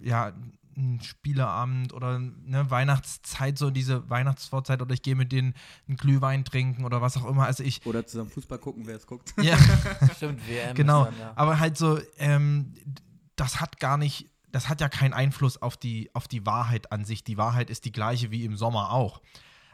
ja, 0.00 0.32
ein 0.76 1.00
Spieleabend 1.02 1.92
oder 1.92 2.14
eine 2.16 2.70
Weihnachtszeit, 2.70 3.58
so 3.58 3.70
diese 3.70 4.08
Weihnachtsvorzeit 4.08 4.80
oder 4.80 4.94
ich 4.94 5.02
gehe 5.02 5.16
mit 5.16 5.32
denen 5.32 5.54
einen 5.86 5.96
Glühwein 5.96 6.44
trinken 6.44 6.84
oder 6.84 7.02
was 7.02 7.16
auch 7.16 7.26
immer. 7.26 7.44
Also 7.44 7.62
ich. 7.62 7.84
Oder 7.84 8.06
zusammen 8.06 8.30
Fußball 8.30 8.58
gucken, 8.58 8.86
wer 8.86 8.96
es 8.96 9.06
guckt. 9.06 9.34
Ja. 9.42 9.58
Stimmt, 10.16 10.46
WM. 10.48 10.74
Genau. 10.74 11.04
Dann, 11.04 11.18
ja. 11.18 11.32
Aber 11.36 11.58
halt 11.58 11.76
so, 11.76 11.98
ähm, 12.18 12.74
das 13.42 13.60
hat 13.60 13.80
gar 13.80 13.96
nicht, 13.96 14.30
das 14.52 14.68
hat 14.68 14.80
ja 14.80 14.88
keinen 14.88 15.14
Einfluss 15.14 15.60
auf 15.60 15.76
die, 15.76 16.10
auf 16.14 16.28
die 16.28 16.46
Wahrheit 16.46 16.92
an 16.92 17.04
sich. 17.04 17.24
Die 17.24 17.36
Wahrheit 17.36 17.70
ist 17.70 17.84
die 17.84 17.90
gleiche 17.90 18.30
wie 18.30 18.44
im 18.44 18.56
Sommer 18.56 18.92
auch. 18.92 19.20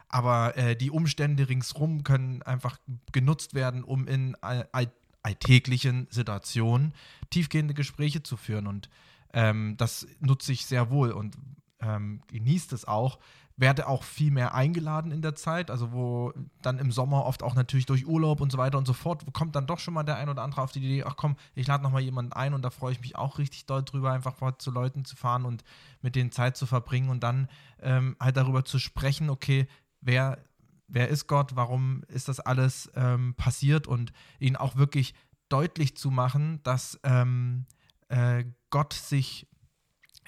Aber 0.07 0.57
äh, 0.57 0.75
die 0.75 0.89
Umstände 0.89 1.47
ringsrum 1.47 2.03
können 2.03 2.41
einfach 2.41 2.79
genutzt 3.11 3.53
werden, 3.53 3.83
um 3.83 4.07
in 4.07 4.35
all, 4.41 4.67
all, 4.71 4.91
alltäglichen 5.21 6.07
Situationen 6.09 6.95
tiefgehende 7.29 7.75
Gespräche 7.75 8.23
zu 8.23 8.37
führen. 8.37 8.65
Und 8.65 8.89
ähm, 9.33 9.75
das 9.77 10.07
nutze 10.19 10.51
ich 10.51 10.65
sehr 10.65 10.89
wohl 10.89 11.11
und 11.11 11.37
ähm, 11.79 12.21
genießt 12.27 12.73
es 12.73 12.85
auch. 12.85 13.19
Werde 13.59 13.87
auch 13.87 14.03
viel 14.03 14.31
mehr 14.31 14.55
eingeladen 14.55 15.11
in 15.11 15.21
der 15.21 15.35
Zeit, 15.35 15.69
also 15.69 15.91
wo 15.91 16.33
dann 16.61 16.79
im 16.79 16.93
Sommer 16.93 17.25
oft 17.25 17.43
auch 17.43 17.55
natürlich 17.55 17.85
durch 17.85 18.07
Urlaub 18.07 18.39
und 18.39 18.53
so 18.53 18.57
weiter 18.57 18.77
und 18.77 18.87
so 18.87 18.93
fort, 18.93 19.25
kommt 19.33 19.53
dann 19.53 19.67
doch 19.67 19.79
schon 19.79 19.93
mal 19.93 20.03
der 20.03 20.15
ein 20.15 20.29
oder 20.29 20.43
andere 20.43 20.61
auf 20.61 20.71
die 20.71 20.79
Idee, 20.79 21.03
ach 21.03 21.17
komm, 21.17 21.35
ich 21.55 21.67
lade 21.67 21.83
nochmal 21.83 22.01
jemanden 22.01 22.31
ein 22.31 22.53
und 22.53 22.61
da 22.61 22.69
freue 22.69 22.93
ich 22.93 23.01
mich 23.01 23.17
auch 23.17 23.37
richtig 23.37 23.65
doll 23.65 23.83
drüber, 23.83 24.13
einfach 24.13 24.35
zu 24.59 24.71
Leuten 24.71 25.03
zu 25.03 25.17
fahren 25.17 25.43
und 25.43 25.65
mit 26.01 26.15
denen 26.15 26.31
Zeit 26.31 26.55
zu 26.55 26.67
verbringen 26.67 27.09
und 27.09 27.21
dann 27.21 27.49
ähm, 27.81 28.15
halt 28.17 28.37
darüber 28.37 28.63
zu 28.63 28.79
sprechen, 28.79 29.29
okay, 29.29 29.67
wer, 29.99 30.39
wer 30.87 31.09
ist 31.09 31.27
Gott, 31.27 31.57
warum 31.57 32.03
ist 32.07 32.29
das 32.29 32.39
alles 32.39 32.89
ähm, 32.95 33.33
passiert? 33.35 33.87
Und 33.87 34.13
ihn 34.39 34.55
auch 34.55 34.77
wirklich 34.77 35.13
deutlich 35.49 35.97
zu 35.97 36.11
machen, 36.11 36.63
dass 36.63 36.97
ähm, 37.03 37.65
äh, 38.07 38.45
Gott 38.69 38.93
sich, 38.93 39.47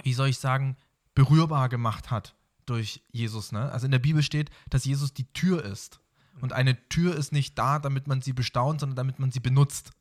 wie 0.04 0.14
soll 0.14 0.28
ich 0.28 0.40
sagen, 0.40 0.76
berührbar 1.16 1.70
gemacht 1.70 2.12
hat 2.12 2.36
durch 2.72 3.04
Jesus. 3.12 3.52
Ne? 3.52 3.72
Also 3.72 3.86
in 3.86 3.92
der 3.92 4.00
Bibel 4.00 4.24
steht, 4.24 4.50
dass 4.70 4.86
Jesus 4.86 5.14
die 5.14 5.32
Tür 5.34 5.64
ist. 5.64 6.00
Und 6.40 6.54
eine 6.54 6.88
Tür 6.90 7.16
ist 7.16 7.32
nicht 7.32 7.58
da, 7.58 7.80
damit 7.80 8.08
man 8.08 8.22
sie 8.22 8.34
bestaunt, 8.34 8.80
sondern 8.80 8.96
damit 8.96 9.20
man 9.20 9.32
sie 9.32 9.40
benutzt. 9.40 9.92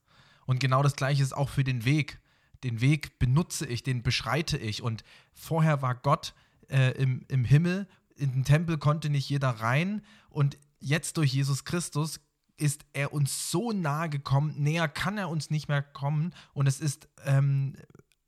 Und 0.46 0.60
genau 0.60 0.82
das 0.82 0.96
gleiche 0.96 1.22
ist 1.22 1.36
auch 1.36 1.48
für 1.48 1.64
den 1.64 1.84
Weg. 1.84 2.20
Den 2.64 2.80
Weg 2.80 3.18
benutze 3.18 3.66
ich, 3.66 3.82
den 3.82 4.02
beschreite 4.02 4.56
ich. 4.56 4.82
Und 4.82 5.04
vorher 5.32 5.82
war 5.82 5.94
Gott 5.94 6.34
äh, 6.68 6.92
im, 6.92 7.24
im 7.28 7.44
Himmel, 7.44 7.88
in 8.16 8.32
den 8.32 8.44
Tempel 8.44 8.78
konnte 8.78 9.10
nicht 9.10 9.28
jeder 9.28 9.48
rein. 9.48 10.02
Und 10.28 10.58
jetzt 10.78 11.16
durch 11.16 11.32
Jesus 11.32 11.64
Christus 11.64 12.20
ist 12.56 12.84
er 12.92 13.12
uns 13.12 13.50
so 13.50 13.72
nahe 13.72 14.10
gekommen, 14.10 14.54
näher 14.58 14.88
kann 14.88 15.16
er 15.18 15.30
uns 15.30 15.50
nicht 15.50 15.68
mehr 15.68 15.82
kommen. 15.82 16.34
Und 16.52 16.66
es 16.66 16.80
ist 16.80 17.08
ähm, 17.24 17.76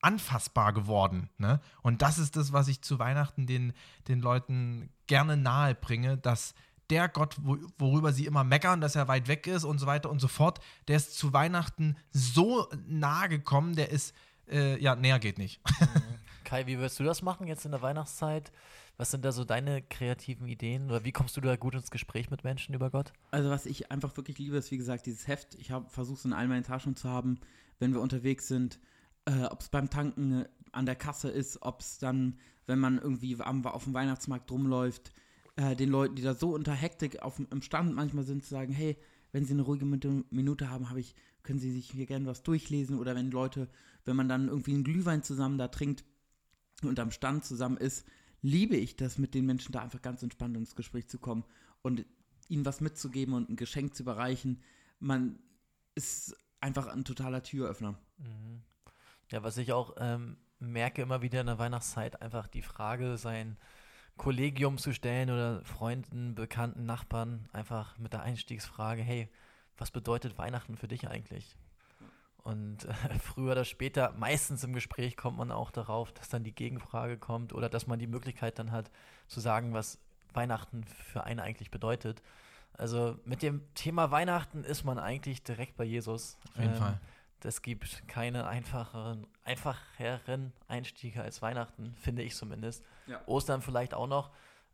anfassbar 0.02 0.72
geworden. 0.72 1.30
Ne? 1.38 1.60
Und 1.82 2.02
das 2.02 2.18
ist 2.18 2.36
das, 2.36 2.52
was 2.52 2.68
ich 2.68 2.82
zu 2.82 2.98
Weihnachten 2.98 3.46
den, 3.46 3.72
den 4.08 4.20
Leuten 4.20 4.90
gerne 5.06 5.36
nahe 5.36 5.74
bringe, 5.74 6.18
dass 6.18 6.54
der 6.90 7.08
Gott, 7.08 7.36
wo, 7.40 7.56
worüber 7.78 8.12
sie 8.12 8.26
immer 8.26 8.44
meckern, 8.44 8.80
dass 8.80 8.96
er 8.96 9.08
weit 9.08 9.28
weg 9.28 9.46
ist 9.46 9.64
und 9.64 9.78
so 9.78 9.86
weiter 9.86 10.10
und 10.10 10.20
so 10.20 10.28
fort, 10.28 10.60
der 10.88 10.96
ist 10.96 11.16
zu 11.16 11.32
Weihnachten 11.32 11.96
so 12.10 12.68
nahe 12.86 13.28
gekommen, 13.28 13.76
der 13.76 13.90
ist, 13.90 14.14
äh, 14.50 14.78
ja, 14.78 14.94
näher 14.94 15.18
geht 15.18 15.38
nicht. 15.38 15.60
Mhm. 15.80 16.18
Kai, 16.44 16.66
wie 16.66 16.78
wirst 16.78 17.00
du 17.00 17.04
das 17.04 17.22
machen 17.22 17.46
jetzt 17.46 17.64
in 17.64 17.70
der 17.70 17.80
Weihnachtszeit? 17.80 18.52
Was 18.98 19.10
sind 19.10 19.24
da 19.24 19.32
so 19.32 19.44
deine 19.44 19.80
kreativen 19.80 20.46
Ideen 20.46 20.90
oder 20.90 21.02
wie 21.02 21.12
kommst 21.12 21.34
du 21.36 21.40
da 21.40 21.56
gut 21.56 21.74
ins 21.74 21.90
Gespräch 21.90 22.30
mit 22.30 22.44
Menschen 22.44 22.74
über 22.74 22.90
Gott? 22.90 23.12
Also 23.30 23.48
was 23.48 23.64
ich 23.64 23.90
einfach 23.90 24.14
wirklich 24.18 24.38
liebe, 24.38 24.58
ist 24.58 24.70
wie 24.70 24.76
gesagt 24.76 25.06
dieses 25.06 25.26
Heft. 25.28 25.54
Ich 25.54 25.72
versuche 25.88 26.18
es 26.18 26.24
in 26.26 26.34
all 26.34 26.48
meinen 26.48 26.64
Taschen 26.64 26.94
zu 26.94 27.08
haben, 27.08 27.38
wenn 27.78 27.94
wir 27.94 28.02
unterwegs 28.02 28.48
sind 28.48 28.80
äh, 29.26 29.44
ob 29.44 29.60
es 29.60 29.68
beim 29.68 29.90
Tanken 29.90 30.44
an 30.72 30.86
der 30.86 30.96
Kasse 30.96 31.30
ist, 31.30 31.62
ob 31.62 31.80
es 31.80 31.98
dann, 31.98 32.38
wenn 32.66 32.78
man 32.78 32.98
irgendwie 32.98 33.38
am, 33.40 33.64
auf 33.66 33.84
dem 33.84 33.94
Weihnachtsmarkt 33.94 34.50
rumläuft, 34.50 35.12
äh, 35.56 35.76
den 35.76 35.90
Leuten, 35.90 36.16
die 36.16 36.22
da 36.22 36.34
so 36.34 36.54
unter 36.54 36.72
Hektik 36.72 37.22
auf, 37.22 37.38
im 37.38 37.62
Stand 37.62 37.94
manchmal 37.94 38.24
sind, 38.24 38.44
zu 38.44 38.50
sagen, 38.50 38.72
hey, 38.72 38.96
wenn 39.32 39.44
sie 39.44 39.54
eine 39.54 39.62
ruhige 39.62 39.84
Minute 39.84 40.70
haben, 40.70 40.90
habe 40.90 41.00
ich, 41.00 41.14
können 41.42 41.58
sie 41.58 41.72
sich 41.72 41.90
hier 41.90 42.06
gerne 42.06 42.26
was 42.26 42.42
durchlesen 42.42 42.98
oder 42.98 43.14
wenn 43.14 43.30
Leute, 43.30 43.68
wenn 44.04 44.16
man 44.16 44.28
dann 44.28 44.48
irgendwie 44.48 44.74
einen 44.74 44.84
Glühwein 44.84 45.22
zusammen 45.22 45.58
da 45.58 45.68
trinkt 45.68 46.04
und 46.82 47.00
am 47.00 47.10
Stand 47.10 47.44
zusammen 47.44 47.78
ist, 47.78 48.06
liebe 48.42 48.76
ich 48.76 48.96
das, 48.96 49.18
mit 49.18 49.34
den 49.34 49.46
Menschen 49.46 49.72
da 49.72 49.80
einfach 49.80 50.02
ganz 50.02 50.22
entspannt 50.22 50.56
ins 50.56 50.76
Gespräch 50.76 51.08
zu 51.08 51.18
kommen 51.18 51.44
und 51.80 52.04
ihnen 52.48 52.66
was 52.66 52.80
mitzugeben 52.80 53.34
und 53.34 53.48
ein 53.48 53.56
Geschenk 53.56 53.94
zu 53.94 54.02
überreichen. 54.02 54.60
Man 54.98 55.38
ist 55.94 56.36
einfach 56.60 56.86
ein 56.88 57.04
totaler 57.04 57.42
Türöffner. 57.42 57.98
Mhm. 58.18 58.62
Ja, 59.32 59.42
was 59.42 59.56
ich 59.56 59.72
auch 59.72 59.94
ähm, 59.98 60.36
merke 60.58 61.02
immer 61.02 61.22
wieder 61.22 61.40
in 61.40 61.46
der 61.46 61.58
Weihnachtszeit, 61.58 62.20
einfach 62.22 62.46
die 62.46 62.62
Frage, 62.62 63.16
sein 63.16 63.56
Kollegium 64.16 64.78
zu 64.78 64.92
stellen 64.92 65.30
oder 65.30 65.64
Freunden, 65.64 66.34
Bekannten, 66.34 66.84
Nachbarn, 66.84 67.48
einfach 67.52 67.96
mit 67.98 68.12
der 68.12 68.22
Einstiegsfrage, 68.22 69.02
hey, 69.02 69.28
was 69.78 69.90
bedeutet 69.90 70.38
Weihnachten 70.38 70.76
für 70.76 70.86
dich 70.86 71.08
eigentlich? 71.08 71.56
Und 72.44 72.84
äh, 72.84 72.92
früher 73.18 73.52
oder 73.52 73.64
später, 73.64 74.12
meistens 74.18 74.64
im 74.64 74.72
Gespräch 74.72 75.16
kommt 75.16 75.38
man 75.38 75.50
auch 75.50 75.70
darauf, 75.70 76.12
dass 76.12 76.28
dann 76.28 76.44
die 76.44 76.54
Gegenfrage 76.54 77.16
kommt 77.16 77.52
oder 77.52 77.68
dass 77.68 77.86
man 77.86 77.98
die 77.98 78.06
Möglichkeit 78.06 78.58
dann 78.58 78.70
hat 78.70 78.90
zu 79.28 79.40
sagen, 79.40 79.72
was 79.72 79.98
Weihnachten 80.34 80.84
für 80.84 81.24
einen 81.24 81.40
eigentlich 81.40 81.70
bedeutet. 81.70 82.22
Also 82.74 83.18
mit 83.24 83.42
dem 83.42 83.62
Thema 83.74 84.10
Weihnachten 84.10 84.64
ist 84.64 84.84
man 84.84 84.98
eigentlich 84.98 85.42
direkt 85.42 85.76
bei 85.76 85.84
Jesus. 85.84 86.38
Auf 86.50 86.58
jeden 86.58 86.72
ähm, 86.72 86.78
Fall. 86.78 87.00
Es 87.44 87.62
gibt 87.62 88.06
keine 88.08 88.46
einfacheren, 88.46 89.26
einfacheren 89.44 90.52
Einstiege 90.68 91.22
als 91.22 91.42
Weihnachten, 91.42 91.94
finde 91.96 92.22
ich 92.22 92.34
zumindest. 92.34 92.84
Ja. 93.06 93.20
Ostern 93.26 93.62
vielleicht 93.62 93.94
auch 93.94 94.06
noch. 94.06 94.30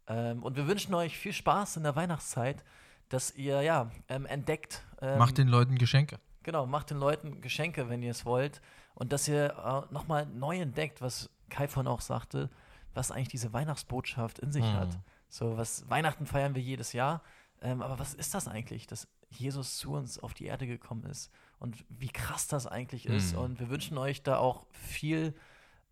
Ähm, 0.06 0.42
und 0.42 0.56
wir 0.56 0.66
wünschen 0.66 0.94
euch 0.94 1.16
viel 1.16 1.32
Spaß 1.32 1.76
in 1.76 1.82
der 1.82 1.96
Weihnachtszeit, 1.96 2.64
dass 3.08 3.34
ihr 3.34 3.62
ja 3.62 3.90
ähm, 4.08 4.26
entdeckt. 4.26 4.82
Ähm, 5.00 5.18
macht 5.18 5.38
den 5.38 5.48
Leuten 5.48 5.76
Geschenke. 5.76 6.18
Genau, 6.42 6.66
macht 6.66 6.90
den 6.90 6.98
Leuten 6.98 7.40
Geschenke, 7.40 7.88
wenn 7.88 8.02
ihr 8.02 8.10
es 8.10 8.24
wollt. 8.24 8.60
Und 8.94 9.12
dass 9.12 9.28
ihr 9.28 9.50
äh, 9.90 9.92
nochmal 9.92 10.26
neu 10.26 10.58
entdeckt, 10.58 11.00
was 11.00 11.30
Kai 11.48 11.68
von 11.68 11.86
auch 11.86 12.00
sagte, 12.00 12.50
was 12.94 13.10
eigentlich 13.10 13.28
diese 13.28 13.52
Weihnachtsbotschaft 13.52 14.38
in 14.38 14.52
sich 14.52 14.64
mhm. 14.64 14.72
hat. 14.72 14.98
So, 15.28 15.56
was 15.56 15.88
Weihnachten 15.88 16.26
feiern 16.26 16.54
wir 16.54 16.62
jedes 16.62 16.92
Jahr. 16.92 17.22
Ähm, 17.60 17.82
aber 17.82 17.98
was 17.98 18.14
ist 18.14 18.34
das 18.34 18.48
eigentlich, 18.48 18.86
dass 18.86 19.08
Jesus 19.30 19.76
zu 19.76 19.92
uns 19.92 20.18
auf 20.18 20.34
die 20.34 20.46
Erde 20.46 20.66
gekommen 20.66 21.04
ist? 21.04 21.30
Und 21.58 21.84
wie 21.88 22.08
krass 22.08 22.46
das 22.46 22.66
eigentlich 22.66 23.06
ist. 23.06 23.32
Mhm. 23.32 23.38
Und 23.38 23.60
wir 23.60 23.68
wünschen 23.70 23.98
euch 23.98 24.22
da 24.22 24.38
auch 24.38 24.66
viel 24.72 25.34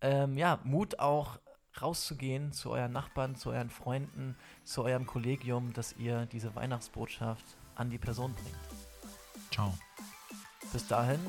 ähm, 0.01 0.37
ja, 0.37 0.59
Mut 0.63 0.99
auch 0.99 1.39
rauszugehen 1.81 2.53
zu 2.53 2.71
euren 2.71 2.91
Nachbarn, 2.91 3.35
zu 3.35 3.51
euren 3.51 3.69
Freunden, 3.69 4.35
zu 4.63 4.83
eurem 4.83 5.05
Kollegium, 5.05 5.73
dass 5.73 5.93
ihr 5.97 6.25
diese 6.25 6.55
Weihnachtsbotschaft 6.55 7.45
an 7.75 7.89
die 7.89 7.99
Person 7.99 8.33
bringt. 8.33 9.51
Ciao. 9.51 9.73
Bis 10.73 10.87
dahin 10.87 11.19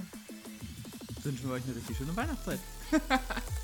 wünschen 1.23 1.49
wir 1.49 1.55
euch 1.55 1.65
eine 1.65 1.77
richtig 1.77 1.97
schöne 1.97 2.17
Weihnachtszeit. 2.17 2.61